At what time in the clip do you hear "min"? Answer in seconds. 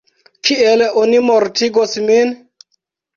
2.07-2.33